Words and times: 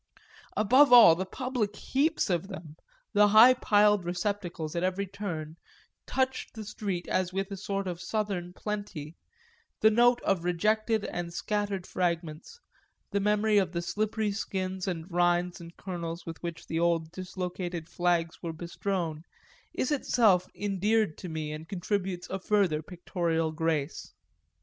Above 0.57 0.91
all 0.91 1.13
the 1.13 1.27
public 1.27 1.75
heaps 1.75 2.31
of 2.31 2.47
them, 2.47 2.75
the 3.13 3.27
high 3.27 3.53
piled 3.53 4.03
receptacles 4.03 4.75
at 4.75 4.81
every 4.81 5.05
turn, 5.05 5.55
touched 6.07 6.55
the 6.55 6.65
street 6.65 7.07
as 7.07 7.31
with 7.31 7.51
a 7.51 7.55
sort 7.55 7.87
of 7.87 8.01
southern 8.01 8.51
plenty; 8.51 9.15
the 9.79 9.91
note 9.91 10.19
of 10.23 10.39
the 10.39 10.45
rejected 10.45 11.05
and 11.05 11.31
scattered 11.31 11.85
fragments, 11.85 12.59
the 13.11 13.19
memory 13.19 13.59
of 13.59 13.71
the 13.73 13.81
slippery 13.83 14.31
skins 14.31 14.87
and 14.87 15.05
rinds 15.11 15.61
and 15.61 15.77
kernels 15.77 16.25
with 16.25 16.41
which 16.41 16.65
the 16.65 16.79
old 16.79 17.11
dislocated 17.11 17.87
flags 17.87 18.41
were 18.41 18.53
bestrown, 18.53 19.23
is 19.71 19.91
itself 19.91 20.47
endeared 20.55 21.15
to 21.15 21.29
me 21.29 21.51
and 21.51 21.69
contributes 21.69 22.27
a 22.31 22.39
further 22.39 22.81
pictorial 22.81 23.51
grace. 23.51 24.15